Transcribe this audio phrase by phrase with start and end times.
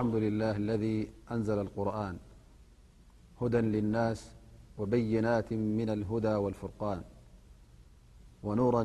[0.00, 0.98] المد لله الذي
[1.30, 2.20] أنزل الرآنهدى
[3.76, 4.20] للناس
[4.78, 7.02] وبينات من الهدى والفرقان
[8.42, 8.84] ونورا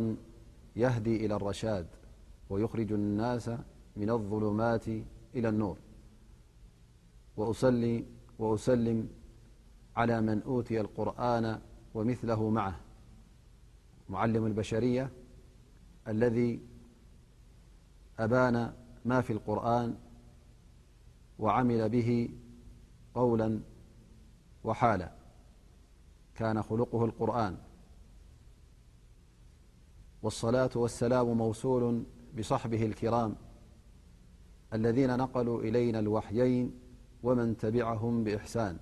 [0.75, 1.87] يهدي إلى الرشاد
[2.49, 3.47] ويخرج الناس
[3.95, 4.59] من الظلم
[7.37, 8.99] إلانوروأسلم
[9.95, 11.59] على من أوتي القرآن
[11.93, 12.75] ومثله معه
[21.39, 22.29] ومل به
[23.15, 23.59] قولا
[24.63, 25.09] والكان
[26.71, 27.57] لقه القرآن
[30.23, 32.03] والصلا والسلام موصول
[32.39, 33.35] بصحبه الكرام
[34.73, 36.79] الذين نقلوا إلينا الوحيين
[37.23, 38.79] ومن تبعهم بإحسانر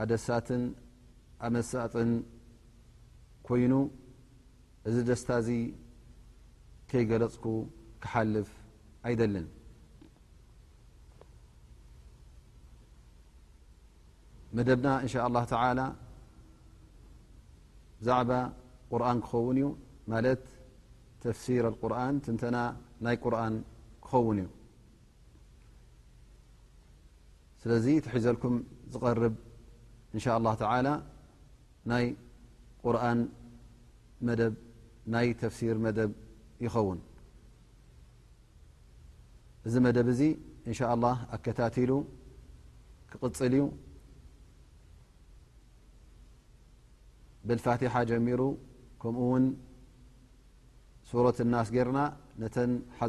[0.00, 0.62] ኣደስታትን
[1.46, 2.10] ኣመሳጥን
[3.46, 3.72] ኮይኑ
[4.88, 5.48] እዚ ደስታ እዚ
[6.90, 7.44] ከይገለፅኩ
[8.04, 8.48] ክሓልፍ
[9.08, 9.46] ኣይደልን
[14.56, 15.52] መደብና እንሻء ه ተ
[18.00, 18.30] ብዛዕባ
[18.90, 19.66] ቁርን ክኸውን እዩ
[20.12, 20.42] ማለት
[21.22, 22.56] ተፍሲር ቁርን ትንተና
[23.04, 23.54] ናይ ቁርን
[24.04, 24.48] ክኸውን እዩ
[27.62, 28.54] ስለዚ ትሒዘልኩም
[28.94, 29.34] ዝርብ
[30.16, 31.02] إን ء الله
[31.90, 32.06] ናይ
[32.84, 32.96] ቁር
[34.26, 34.28] መ
[35.12, 36.10] ናይ ተፍሲር መደብ
[36.64, 36.98] ይኸውን
[39.66, 40.20] እዚ መደብ እዚ
[40.70, 41.90] إء الله ኣከታቲሉ
[43.10, 43.62] ክቅፅል እዩ
[47.48, 48.40] ብلፋቲح ጀሚሩ
[49.02, 49.44] ከምኡ ውን
[51.10, 51.98] ሱرት لናስ ጌርና
[52.42, 52.56] ነተ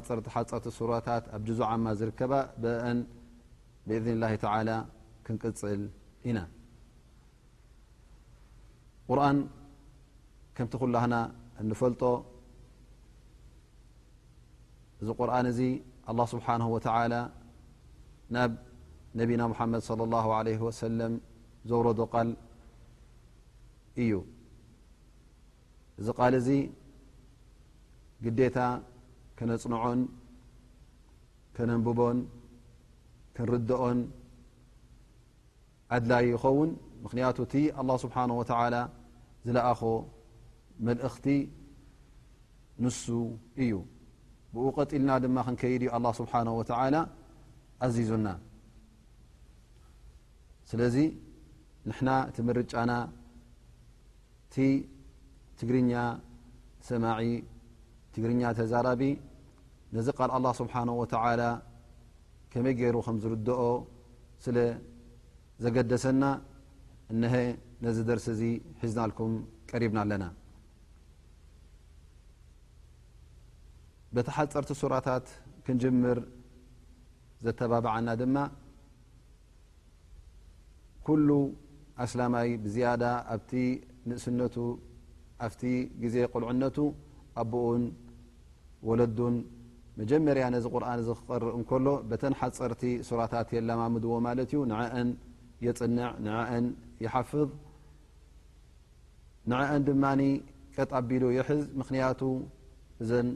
[0.07, 2.33] ፀር ሓፀርቲ ሱرታት ኣብ جዙ ዓማ ዝርከባ
[2.89, 2.91] አ
[3.87, 4.75] ብإذن اله على
[5.25, 5.79] ክንቅፅል
[6.29, 6.39] ኢና
[9.09, 9.37] ቁርን
[10.57, 11.13] ከምቲ ኩላና
[11.61, 12.03] እንፈልጦ
[15.01, 15.59] እዚ ቁርን እዚ
[16.09, 16.87] ኣلله ስብሓነه ወተ
[18.35, 18.51] ናብ
[19.19, 21.13] ነቢና መሓመድ صለى الله عለه ወሰለም
[21.69, 22.29] ዘውረዶ ቃል
[24.03, 24.11] እዩ
[25.99, 26.47] እዚ ቃል እዚ
[28.25, 28.57] ግዴታ
[29.37, 30.01] ከነፅንዖን
[31.55, 32.17] ከነንብቦን
[33.35, 33.99] ክንርድኦን
[35.95, 36.69] ዓድላዩ ይኸውን
[37.05, 38.51] ምክንያቱ እቲ ኣه ስብሓነه ወተ
[39.45, 39.81] ዝለኣኾ
[40.87, 41.27] መልእኽቲ
[42.83, 43.03] ንሱ
[43.63, 43.73] እዩ
[44.53, 46.61] ብኡ ቀጢልና ድማ ክንከይድ እዩ ኣه ስብሓነ ወ
[47.85, 48.27] ኣዚዙና
[50.69, 50.95] ስለዚ
[51.89, 52.91] ንሕና እቲ ምርጫና
[54.45, 54.55] እቲ
[55.59, 55.91] ትግርኛ
[56.87, 57.25] ሰማዒ
[58.13, 59.01] ትግርኛ ተዛራቢ
[59.95, 61.13] ነዚ ቃል ኣه ስብሓነه ወተ
[62.53, 63.61] ከመይ ገይሩ ከም ዝርድኦ
[64.45, 64.57] ስለ
[65.63, 66.23] ዘገደሰና
[67.11, 67.33] እነሀ
[67.85, 68.41] ነዚ ደርሲ እዚ
[68.81, 69.31] ሒዝናልኩም
[69.69, 70.25] ቀሪብና ኣለና
[74.15, 75.25] በቲ ሓፀርቲ ሱራታት
[75.65, 76.19] ክንጅምር
[77.45, 78.37] ዘተባብዓና ድማ
[81.07, 81.29] ኩሉ
[82.03, 83.03] ኣስላማይ ብዝያዳ
[83.33, 83.51] ኣብቲ
[84.09, 84.55] ንእስነቱ
[85.45, 85.61] ኣብቲ
[86.03, 86.77] ግዜ ቆልዕነቱ
[87.41, 87.83] ኣቦኡን
[88.89, 89.35] ወለዱን
[89.99, 95.09] መጀመርያ ነዚ ቁርን እዚ ክቀርእ እንከሎ በተን ሓፀርቲ ሱራታት የላማምድዎ ማለት እዩ ንዓአን
[95.65, 96.65] የፅንዕ ንአን
[97.05, 97.31] ይፍ
[99.51, 100.05] ንአን ድማ
[100.75, 102.21] ቀጣቢሉ የሕዝ ምክንያቱ
[103.03, 103.27] እዘን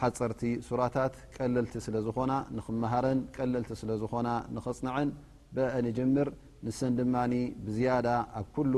[0.00, 5.08] ሓፀርቲ ሱራታት ቀለልቲ ስለ ዝኾና ንክመሃረን ቀለልቲ ስለ ዝኾና ንኽፅንዐን
[5.54, 6.28] ብአ ንጀምር
[6.66, 7.14] ንስን ድማ
[7.66, 8.08] ብዝያዳ
[8.38, 8.74] ኣብ ኩሉ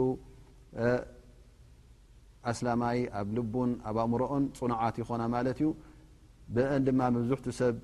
[2.51, 5.69] ኣስላማይ ኣብ ልቡን ኣብ ኣእምሮኦን ፅኑዓት ይኾና ማለት እዩ
[6.55, 7.75] ብአን ድማ መብዝሕቲ ሰብ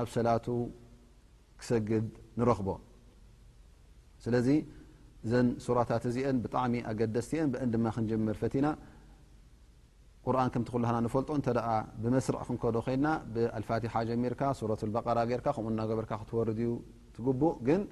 [0.00, 0.46] ኣብ ሰላቱ
[1.60, 2.06] ክሰግድ
[2.38, 2.68] ንረኽቦ
[4.24, 4.48] ስለዚ
[5.26, 8.66] እዘን ሱራታት እዚአን ብጣዕሚ ኣገደስቲአን ብአን ድማ ክንጀምር ፈቲና
[10.26, 11.48] ቁርን ከምቲ ክልሃና ንፈልጦ እተ
[12.02, 16.70] ብመስርዕ ክንከዶ ኮልና ብኣልፋቲሓ ጀሚርካ ሱራት በቀራ ጌርካ ከምኡ እና ገበርካ ክትወርድ ዩ
[17.16, 17.82] ትግቡእ ግን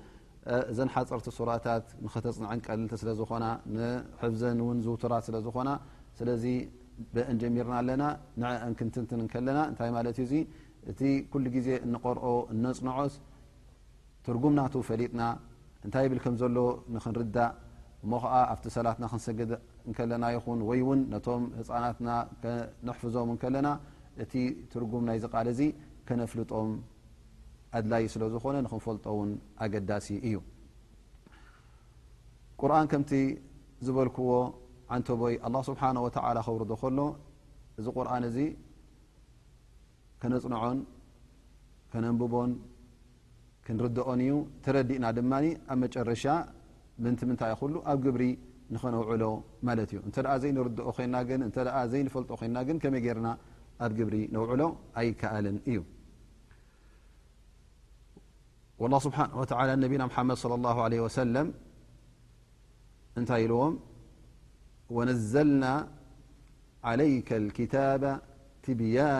[0.73, 3.45] እዘን ሓፀርቲ ሱራታት ንከተፅንዐን ቀልልቲ ስለ ዝኾና
[3.77, 5.71] ንሕብዘን እውን ዝውትራ ስለ ዝኾና
[6.19, 6.45] ስለዚ
[7.15, 8.03] ብአን ጀሚርና ኣለና
[8.43, 10.35] ንዕአንክንትንት ከለና እንታይ ማለት እዩ እዚ
[10.91, 11.01] እቲ
[11.33, 13.15] ኩሉ ግዜ እንቀርኦ እነፅንዖስ
[14.27, 15.23] ትርጉምናቱ ፈሊጥና
[15.87, 16.57] እንታይ ብል ከም ዘሎ
[16.97, 17.51] ንክንርዳእ
[18.05, 19.51] እሞ ከዓ ኣብቲ ሰላትና ክንሰግድ
[19.91, 22.09] ንከለና ይኹን ወይ እውን ነቶም ህፃናትና
[22.43, 23.69] ከነሕፍዞም ን ከለና
[24.23, 24.33] እቲ
[24.73, 25.61] ትርጉም ናይ ዝ ቃል እዚ
[26.09, 26.69] ከነፍልጦም
[27.79, 29.31] ኣድላይ ስለ ዝኾነ ንክንፈልጦ ውን
[29.65, 30.37] ኣገዳሲ እዩ
[32.63, 33.13] ቁርኣን ከምቲ
[33.87, 34.31] ዝበልክዎ
[34.95, 36.99] ዓንተ ቦይ ኣ ስብሓ ወተዓላ ከውርዶ ከሎ
[37.79, 38.39] እዚ ቁርን እዚ
[40.23, 40.79] ከነፅንዖን
[41.93, 42.51] ከነንብቦን
[43.69, 43.97] رኦ ረ
[44.37, 45.01] و ጦ ይ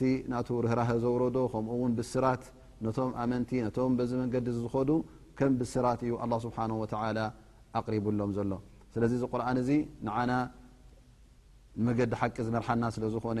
[0.00, 0.02] ቲ
[0.32, 0.34] ና
[0.64, 2.42] ርህራ ዘውረዶ ከምኡው ብስራት
[2.86, 4.90] ነቶም ኣመንቲ ቶም ዚ መንገዲ ዝኸዱ
[5.40, 6.12] ከም ብስራት እዩ
[6.44, 6.56] ስሓ
[7.80, 8.52] ኣሪቡሎም ዘሎ
[8.94, 9.72] ስለዚ ዚ ር ዚ
[10.06, 10.10] ን
[11.80, 13.40] ንመገዲ ሓቂ ዝመርሓና ስለ ዝኾነ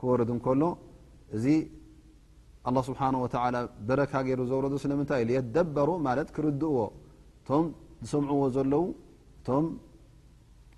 [0.00, 0.62] ክወርድ እከሎ
[1.36, 1.44] እዚ
[2.68, 3.26] ኣه ስብሓ ወ
[3.88, 6.76] በረካ ገይሩ ዘውረዶስለምንታይ የደበሩ ማለት ክርድእዎ
[7.40, 7.66] እቶም
[8.04, 8.84] ዝሰምዕዎ ዘለው
[9.40, 9.66] እቶም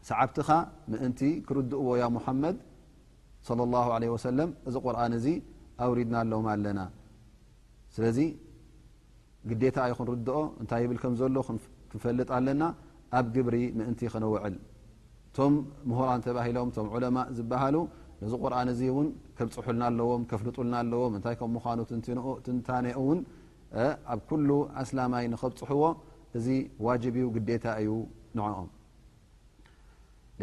[0.08, 0.48] ሰዓብትኻ
[0.92, 2.56] ምእንቲ ክርድእዎ ያ ሙሓመድ
[3.46, 5.26] ه ع ወሰለም እዚ ቁርን እዚ
[5.84, 6.80] ኣውሪድና ኣሎም ኣለና
[7.94, 8.19] ስለዚ
[9.50, 12.62] ግዴታ ይ ክንርድኦ እንታይ ብል ከም ዘሎ ክንፈልጥ ኣለና
[13.19, 14.54] ኣብ ግብሪ ምእንቲ ክነውዕል
[15.28, 15.54] እቶም
[15.90, 17.76] ምሁራን ተባሂሎም ቶም ዑለማ ዝበሃሉ
[18.26, 19.06] እዚ ቁርኣን እዚ እውን
[19.38, 21.78] ከብፅሑልና ኣለዎም ከፍልጡልና ኣለዎም እንታይ ከም ምዃኑ
[22.46, 23.20] ትንታነኡ እውን
[24.14, 24.50] ኣብ ኩሉ
[24.82, 25.82] ኣስላማይ ንኸብፅሕዎ
[26.38, 26.46] እዚ
[26.86, 27.90] ዋጅብ ግዴታ እዩ
[28.38, 28.69] ንዐኦም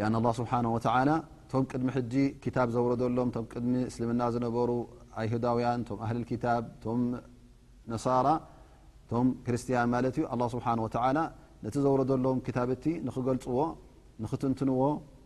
[0.06, 1.18] ኣን ኣه ስብሓ ወላ
[1.52, 4.70] ቶም ቅድሚ ሕጂ ክታብ ዘውረደሎም ቶም ቅድሚ እስልምና ዝነበሩ
[5.20, 7.00] ኣይሁዳውያን ቶም ኣህል ታብ ቶም
[7.92, 8.28] ነሳራ
[9.10, 10.66] ቶም ክርስትያን ማለት እዩ ኣ ስብሓ
[11.64, 13.58] ነቲ ዘውረደሎም ታብቲ ንኽገልፅዎ
[14.24, 14.82] ንኽትንትንዎ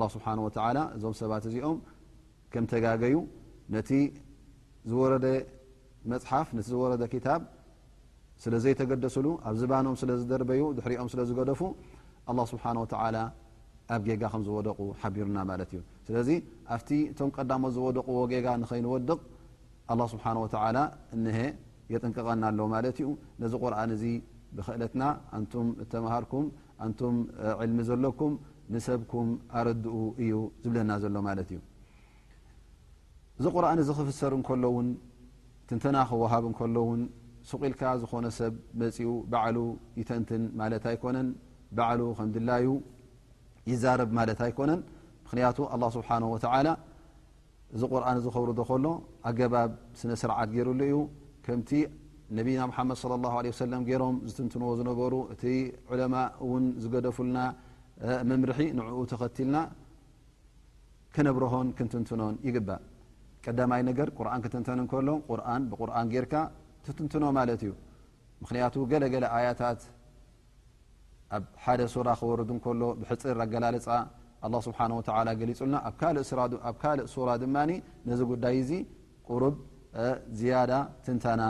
[0.00, 1.78] ላه ስብሓ ወተላ እዞም ሰባት እዚኦም
[2.52, 3.14] ከም ተጋገዩ
[3.74, 3.90] ነቲ
[4.90, 5.26] ዝወረደ
[6.10, 7.40] መፅሓፍ ነቲ ዝወረደ ታብ
[8.42, 11.60] ስለ ዘይተገደስሉ ኣብ ዝባኖም ስለ ዝደርበዩ ድሕሪኦም ስለ ዝገደፉ
[12.30, 12.92] ኣه ስብሓ ወተ
[13.94, 16.28] ኣብ ጌጋ ከም ዝወደቁ ሓቢሩና ማለት እዩ ስለዚ
[16.74, 19.18] ኣብቲ እቶም ቀዳሞ ዝወደቕዎ ጌጋ ንኸይንወድቕ
[19.92, 20.78] ኣه ስብሓ ወተዓላ
[21.16, 21.38] እነሀ
[21.92, 23.08] የጥንቀቐና ኣሎ ማለት እዩ
[23.42, 24.04] ነዚ ቁርኣን እዚ
[24.56, 25.02] ብክእለትና
[25.36, 26.46] ኣንቱም እተምሃርኩም
[26.84, 27.16] ኣንቱም
[27.64, 28.32] ዕልሚ ዘለኩም
[28.74, 30.32] ንሰብኩም ኣረድኡ እዩ
[30.64, 31.58] ዝብለና ዘሎ ማለት እዩ
[33.38, 34.88] እዚ ቁርኣን እዚ ክፍሰር እንከሎ ውን
[35.68, 37.00] ትንተና ክወሃብ ከሎ እውን
[37.50, 39.56] ስቂኢልካ ዝኾነ ሰብ መፅኡ ባዓሉ
[40.00, 41.28] ይተንትን ማለት ኣይኮነን
[41.76, 42.66] ባዓሉ ከምድላዩ
[43.70, 44.80] ይዛረብ ማለት ኣይኮነን
[45.24, 46.10] ምክንያቱ ኣ ስብሓ
[47.76, 48.86] እዚ ቁርኣን ዝኸብሩ ዶ ከሎ
[49.28, 50.94] ኣገባብ ስነ ስርዓት ገይሩሉ እዩ
[51.46, 51.70] ከምቲ
[52.36, 55.42] ነብና ምሓመድ ለ ለ ሰለም ገይሮም ዝትንትንዎ ዝነበሩ እቲ
[55.92, 57.36] ዕለማ እውን ዝገደፉልና
[58.28, 59.56] ምምርሒ ንዕኡ ተኸትልና
[61.14, 62.80] ከነብረሆን ክንትንትኖን ይግባእ
[63.44, 66.34] ቀዳማይ ነገር ቁርን ክትንተን ከሎ ቁርን ብቁርን ጌርካ
[66.86, 67.72] ትትንትኖ ማለት እዩ
[68.42, 69.80] ምክንያቱ ገለ ገለ ኣያታት
[71.36, 73.88] ኣብ ሓደ ሱራ ክወርዱ እከሎ ብሕፅር ኣገላለፃ
[74.46, 75.96] ኣه ስብሓ ተ ገሊፁልና ኣብ
[76.82, 77.56] ካልእ ሱራ ድማ
[78.08, 78.70] ነዚ ጉዳይ እዚ
[79.28, 79.56] ቁርብ
[80.40, 80.72] ዝያዳ
[81.06, 81.42] ትንታና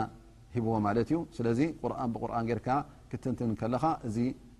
[0.55, 2.67] ሂብዎ ማለት እዩ ስለዚ ቁርን ብርን ጌርካ
[3.11, 3.83] ክትንትን ከለኻ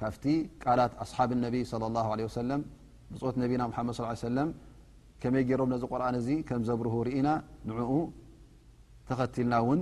[0.00, 0.24] ካብቲ
[0.62, 0.92] ቃላት
[4.22, 4.48] ት
[5.20, 7.28] ከመይ ገሮም ነዚ ቁርን እዚ ከም ዘብርሁ ርኢና
[7.68, 7.90] ንኡ
[9.08, 9.80] ተኸልና ውን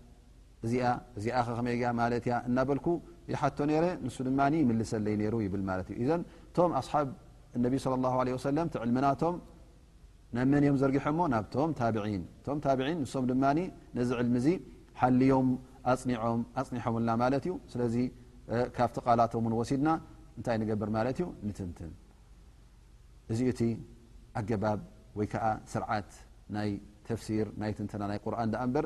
[0.65, 2.87] እዚእዚኣ ከኸመይ ማለት ያ እናበልኩ
[3.31, 6.11] ዝሓቶ ነረ ንሱ ድማ ይምልስለይ ነይሩ ይብል ማለት እዩ እዘ
[6.49, 7.07] እቶም ኣሓብ
[7.65, 9.35] ነቢ ى ሰለም ቲ ዕልምናቶም
[10.35, 13.43] ናብ መን እዮም ዘርጊሖ ሞ ናብቶም ታም ታን ንሶም ድማ
[13.97, 14.47] ነዚ ዕልሚ እዚ
[15.01, 15.47] ሓልዮም
[15.91, 17.95] ኣፅኒዖም ኣፅኒሖምላ ማለት እዩ ስለዚ
[18.77, 19.89] ካብቲ ቃላቶም ን ወሲድና
[20.37, 21.91] እንታይ ንገብር ማለት እዩ ንትንትን
[23.31, 23.61] እዚኡ እቲ
[24.39, 24.79] ኣገባብ
[25.19, 26.11] ወይ ከዓ ስርዓት
[26.57, 26.69] ናይ
[27.07, 28.85] ተፍሲር ናይ ትንትና ናይ ቁርን እበር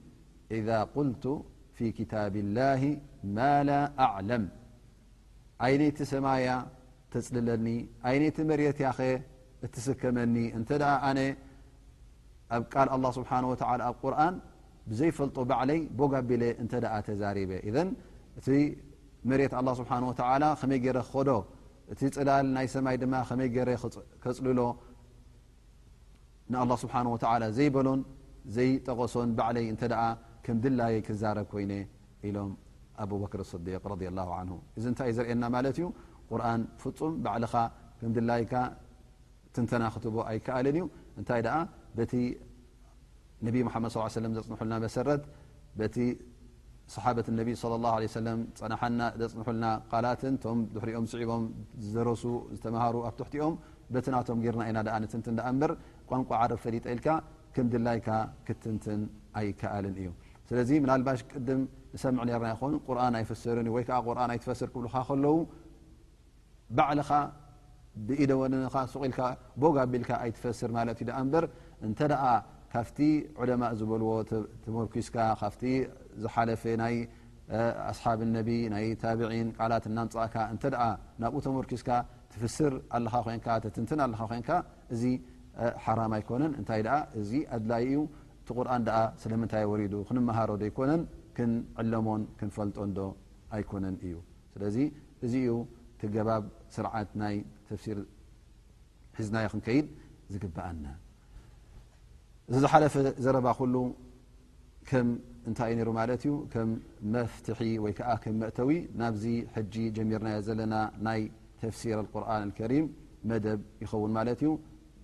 [0.57, 0.59] إ
[0.95, 1.23] قቱ
[1.77, 1.79] ፊ
[2.33, 2.37] ብ
[2.81, 2.83] ه
[3.37, 3.47] ማ
[5.73, 6.47] ይነቲ ሰማያ
[7.13, 7.65] ተፅልለኒ
[8.15, 8.99] ይነቲ መት ያኸ
[9.65, 11.09] እትስከመኒ እ ኣ
[12.55, 13.17] ኣብ ቃል ه ስ
[13.71, 13.75] ኣ
[14.13, 14.23] ር
[14.99, 16.29] ዘይፈልጦ ባዕለይ ቦጋቢ
[16.63, 16.71] እተ
[17.07, 17.51] ተዛሪበ
[18.39, 18.49] እቲ
[19.29, 21.29] መት ه ስ ከመይ ረ ክኸዶ
[21.93, 23.69] እቲ ፅላል ናይ ሰማይ ድማ ከመይ ገረ
[24.23, 24.59] ከፅልሎ
[26.51, 26.83] ንه ስ
[27.59, 28.01] ዘይሎን
[28.57, 29.29] ዘይጠቀሶን
[29.63, 29.75] ይ እ
[30.45, 31.73] ከም ድላየ ክዛረብ ኮይነ
[32.27, 32.51] ኢሎም
[33.03, 33.75] ኣበክር صዲቅ
[34.79, 35.85] እዚ እንታ ዘርኤና ማለት እዩ
[36.29, 37.53] ቁርን ፍፁም ባዕልኻ
[37.99, 38.53] ከም ድላይካ
[39.55, 40.83] ትንተና ክትቦ ኣይከኣልን እዩ
[41.19, 41.41] እንታይ
[41.97, 42.13] በቲ
[43.45, 45.07] ነብ መድ ص ሰለ ዘፅንሑልና መሰረ
[45.95, 45.97] ቲ
[46.95, 48.29] صሓበ ለ ه ለ
[48.61, 51.43] ፀናሓና ዘፅንሑልና ቃላትን ቶም ድሕሪኦም ስዒቦም
[51.93, 52.23] ዘረሱ
[52.55, 53.55] ዝተምሃሩ ኣብ ትሕትኦም
[53.93, 55.71] በቲ ናቶም ጌርና ኢና ንትንትን ኣ እንበር
[56.09, 57.07] ቋንቋ ዓርፍ ፈሊጠ ኢልካ
[57.55, 58.07] ከም ድላይካ
[58.47, 58.99] ክትንትን
[59.39, 60.09] ኣይከኣልን እዩ
[60.53, 61.59] ስለዚ ምናልባሽ ቅድም
[61.95, 65.35] ዝሰምዕ ነርና ይኮን ቁርን ኣይፈስርን ዩ ወይ ከዓ ቁርን ኣይትፈስር ክብልካ ከለዉ
[66.77, 67.09] ባዕልኻ
[68.07, 69.21] ብኢደወንካ ስቂኢልካ
[69.63, 71.45] ቦጋቢልካ ኣይትፈስር ማለት እዩ ዳኣ እምበር
[71.87, 72.23] እንተ ደኣ
[72.73, 72.99] ካፍቲ
[73.41, 74.11] ዕለማእ ዝበልዎ
[74.65, 75.63] ተመርኪስካ ካፍቲ
[76.23, 76.95] ዝሓለፈ ናይ
[77.91, 80.77] ኣስሓብ ነቢ ናይ ታብዒን ቃላት እናምፃእካ እንተ ደ
[81.23, 81.89] ናብኡ ተመርኪስካ
[82.33, 84.49] ትፍስር ኣለኻ ኮይንካ ተትንትን ኣለኻ ኮንካ
[84.95, 85.03] እዚ
[85.85, 87.97] ሓራም ኣይኮነን እንታይ ደኣ እዚ ኣድላይ እዩ
[88.47, 88.67] ቲ ር
[89.21, 91.01] ስለምታይ ዱ ክንሃሮ ዶ ይኮነን
[91.51, 93.01] ንዕለሞን ክንፈلጦ ዶ
[93.55, 94.15] ኣይኮነን እዩ
[94.53, 94.77] ስለዚ
[95.25, 95.51] እዚ ዩ
[96.27, 96.43] ባብ
[96.75, 97.35] ስርዓት ናይ
[97.67, 97.99] ተሲር
[99.17, 99.85] ሒዝናዮ ክንከيድ
[100.33, 100.59] ዝግአ
[102.49, 102.93] እዚ ዝሓለፈ
[103.25, 103.77] ዘረባ ሉ
[105.07, 105.09] ም
[105.49, 105.91] እታይ ሩ
[106.27, 106.31] ዩ
[106.69, 106.71] ም
[107.13, 109.23] መፍትሒ ወይዓ ም መእተዊ ናብዚ
[109.73, 110.75] ጂ ጀሚርና ዘለና
[111.07, 111.21] ናይ
[111.61, 112.73] ተሲር قርن ሪ
[113.45, 114.49] ደብ ይኸን ማ ዩ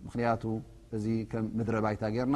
[0.05, 0.43] ምክንያቱ
[0.95, 1.05] እዚ
[1.57, 2.35] ም ድረ ባይታ ርና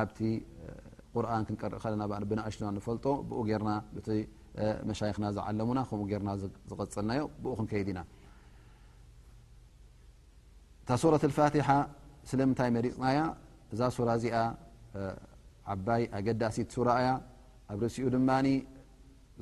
[0.00, 0.18] ኣብቲ
[1.14, 4.08] ቁርን ክንቀርእ ከለና ብናእሽትና ንፈልጦ ብኡ ጌርና ብቲ
[4.88, 6.30] መሻይክና ዝዓለሙና ከምኡ ገርና
[6.70, 8.00] ዝቀፅልናዮ ብኡ ክንከይድ ኢና
[10.82, 11.68] እታ ሱረት ፋትሓ
[12.30, 13.18] ስለምንታይ መሪፅናያ
[13.72, 14.36] እዛ ሱራ እዚኣ
[15.72, 17.10] ዓባይ ኣገዳሲት ሱራ እያ
[17.72, 18.30] ኣብ ርእሲኡ ድማ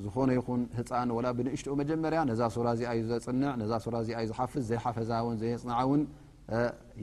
[0.02, 4.26] ዝኾነ ይኹን ህፃን ወላ ብንእሽትኡ መጀመርያ ነዛ ሱራ እዚኣ እዩ ዘፅንዕ ነዛ ሱ እዚኣ እዩ
[4.30, 6.02] ዝሓፍዝ ዘይሓፈዛውን ዘየፅናዓውን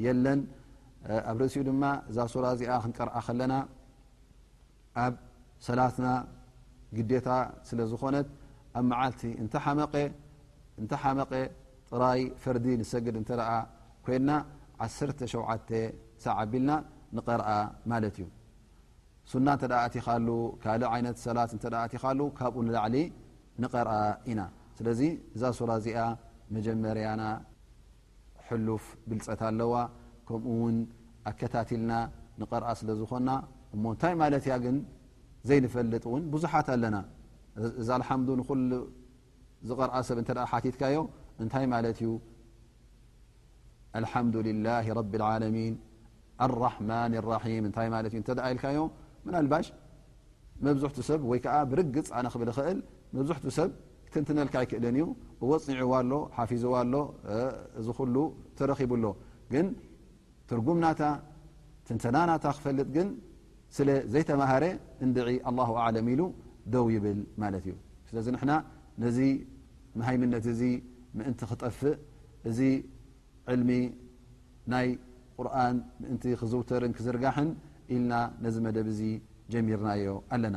[0.05, 0.39] የለን
[1.29, 3.53] ኣብ ርእሲኡ ድማ እዛ ሱራ እዚኣ ክንቀርአ ከለና
[5.03, 5.13] ኣብ
[5.67, 6.07] ሰላትና
[6.97, 7.29] ግዴታ
[7.67, 8.27] ስለ ዝኾነት
[8.77, 9.21] ኣብ መዓልቲ
[10.81, 11.31] እንተሓመቀ
[11.89, 13.51] ጥራይ ፈርዲ ንሰግድ እንተረአ
[14.05, 14.29] ኮይና
[14.85, 14.97] ዓሸ
[16.23, 16.71] ሳ ኣቢልና
[17.15, 17.49] ንቀርአ
[17.91, 18.25] ማለት እዩ
[19.31, 20.27] ሱና እተ ኣቲኻሉ
[20.63, 22.95] ካልእ ዓይነት ሰላት እተ ኣቲኻሉ ካብኡ ንላዕሊ
[23.63, 23.95] ንቀርአ
[24.31, 24.41] ኢና
[24.77, 25.01] ስለዚ
[25.35, 25.99] እዛ ሱራ እዚኣ
[26.55, 27.23] መጀመርያና
[28.47, 29.73] ሕሉፍ ብልፀት ኣለዋ
[30.29, 30.75] ከምኡውን
[31.39, 31.91] ኣታልና
[32.61, 33.29] ር ስለ ዝኾና
[33.75, 34.13] እ ታይ
[35.63, 36.97] ዘፈልጥ ዙት ኣና
[37.81, 37.87] እዛ
[39.67, 40.31] ዝር ሰብ
[40.81, 40.97] ካዮ
[41.39, 42.09] ይ
[44.01, 44.27] ል ፅ
[51.69, 52.03] ብ
[54.11, 55.03] ብ ን ክእል ዩ
[55.49, 56.13] ወ ፅኒዑዋ ሎ
[56.49, 56.95] ፊዝዋ ሎ
[57.87, 58.15] ዝሉ
[58.69, 59.03] ረኺብሎ
[60.49, 60.87] ትርጉምና
[61.87, 62.31] ትንተናና
[62.65, 63.07] ፈልጥ ን
[63.77, 64.63] ስለ ዘይሃረ
[65.01, 66.21] لله عም ሉ
[66.73, 67.73] ደው ይብል ማት ዩ
[68.09, 68.53] ስለዚ ና
[69.03, 69.17] ነዚ
[70.07, 70.61] ሃይምነት እዚ
[71.29, 71.95] እን ክጠፍእ
[72.49, 72.59] እዚ
[73.51, 73.69] علሚ
[74.73, 74.87] ናይ
[75.37, 77.49] ቁርን ምእን ክዝውተር ክዝርጋحን
[77.95, 79.01] ኢልና ነዚ መደብ ዚ
[79.53, 80.55] ጀሚርናዮ ኣለና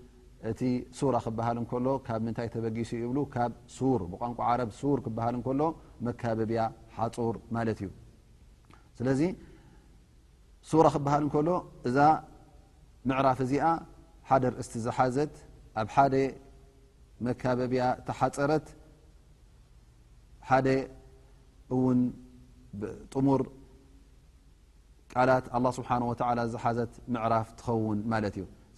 [0.49, 0.61] እቲ
[0.97, 5.61] ሱራ ክበሃል እንከሎ ካብ ምንታይ ተበጊሱ ይብሉ ካብ ሱር ብቋንቋ ዓረብ ሱር ክበሃል እከሎ
[6.05, 6.61] መካበብያ
[6.97, 7.89] ሓፁር ማለት እዩ
[8.99, 9.21] ስለዚ
[10.69, 11.49] ሱራ ክብሃል እንከሎ
[11.89, 11.97] እዛ
[13.09, 13.63] ምዕራፍ እዚኣ
[14.29, 15.35] ሓደ ርእስቲ ዝሓዘት
[15.81, 16.15] ኣብ ሓደ
[17.27, 18.67] መካበብያ ተሓፀረት
[20.49, 20.67] ሓደ
[21.75, 21.99] እውን
[23.13, 23.41] ጥሙር
[25.13, 28.45] ቃላት ኣه ስብሓነه ወተላ ዝሓዘት ምዕራፍ ትኸውን ማለት እዩ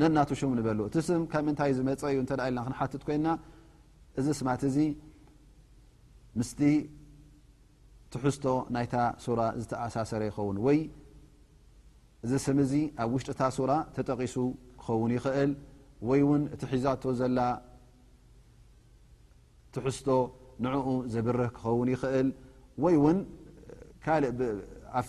[0.00, 3.26] ነናቱ ሹሙ ንበሉ እቲ ስም ካብ ምንታይ ዝመፀ እዩ እተ ኢለና ክንሓትት ኮይና
[4.18, 4.76] እዚ ስማት እዚ
[6.38, 6.60] ምስቲ
[8.12, 10.78] ትሕዝቶ ናይታ ሱራ ዝተኣሳሰረ ይኸውን ወይ
[12.24, 12.72] እዚ ስም እዚ
[13.02, 14.36] ኣብ ውሽጢታ ሱራ ተጠቒሱ
[14.82, 15.50] ክኸውን ይኽእል
[16.08, 17.38] ወይ እውን እቲ ሒዛቶ ዘላ
[19.74, 20.08] ትሕዝቶ
[20.64, 22.28] ንዕኡ ዘብርህ ክኸውን ይኽእል
[22.84, 23.18] ወይ ውን
[24.04, 25.08] ካእኣፍ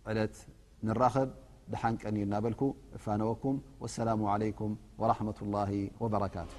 [0.10, 0.36] ዕለት
[0.88, 1.30] ንራኸብ
[1.72, 2.62] ዝሓንቀን እዩ ናበልኩ
[2.98, 4.72] እፋነወኩም والሰላሙ عለይኩም
[5.02, 5.72] وራحመة الله
[6.02, 6.52] وበرካቱ